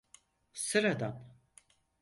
[0.53, 1.21] Sıradan.